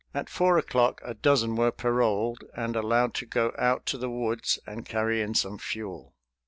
[0.15, 4.57] At four o'clock a dozen were paroled and allowed to go out to the woods
[4.65, 6.15] and carry in some fuel.